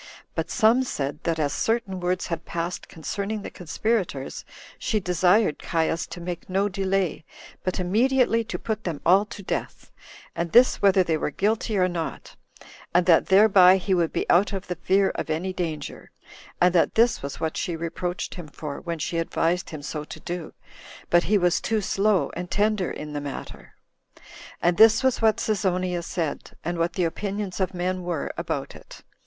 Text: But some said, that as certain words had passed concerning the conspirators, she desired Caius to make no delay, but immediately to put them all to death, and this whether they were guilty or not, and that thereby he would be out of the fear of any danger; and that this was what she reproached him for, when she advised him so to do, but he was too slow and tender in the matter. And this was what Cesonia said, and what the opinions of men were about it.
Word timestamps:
But 0.33 0.49
some 0.49 0.81
said, 0.81 1.19
that 1.25 1.37
as 1.37 1.53
certain 1.53 1.99
words 1.99 2.25
had 2.25 2.43
passed 2.43 2.87
concerning 2.87 3.43
the 3.43 3.51
conspirators, 3.51 4.43
she 4.79 4.99
desired 4.99 5.61
Caius 5.61 6.07
to 6.07 6.19
make 6.19 6.49
no 6.49 6.67
delay, 6.67 7.23
but 7.63 7.79
immediately 7.79 8.43
to 8.45 8.57
put 8.57 8.83
them 8.83 8.99
all 9.05 9.25
to 9.25 9.43
death, 9.43 9.91
and 10.35 10.53
this 10.53 10.81
whether 10.81 11.03
they 11.03 11.17
were 11.17 11.29
guilty 11.29 11.77
or 11.77 11.87
not, 11.87 12.35
and 12.95 13.05
that 13.05 13.27
thereby 13.27 13.77
he 13.77 13.93
would 13.93 14.11
be 14.11 14.27
out 14.27 14.53
of 14.53 14.65
the 14.65 14.75
fear 14.75 15.09
of 15.09 15.29
any 15.29 15.53
danger; 15.53 16.09
and 16.59 16.73
that 16.73 16.95
this 16.95 17.21
was 17.21 17.39
what 17.39 17.55
she 17.55 17.75
reproached 17.75 18.33
him 18.33 18.47
for, 18.47 18.81
when 18.81 18.97
she 18.97 19.19
advised 19.19 19.69
him 19.69 19.83
so 19.83 20.03
to 20.03 20.19
do, 20.19 20.51
but 21.11 21.25
he 21.25 21.37
was 21.37 21.61
too 21.61 21.79
slow 21.79 22.31
and 22.35 22.49
tender 22.49 22.89
in 22.89 23.13
the 23.13 23.21
matter. 23.21 23.75
And 24.63 24.77
this 24.77 25.03
was 25.03 25.21
what 25.21 25.37
Cesonia 25.39 26.01
said, 26.03 26.57
and 26.65 26.79
what 26.79 26.93
the 26.93 27.03
opinions 27.03 27.59
of 27.59 27.75
men 27.75 28.01
were 28.01 28.33
about 28.35 28.73
it. 28.75 29.03